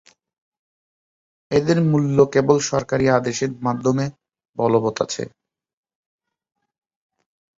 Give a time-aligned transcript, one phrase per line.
[1.51, 4.05] এদের মূল্য কেবল সরকারী আদেশের মাধ্যমে
[4.57, 5.23] বলবৎ আছে।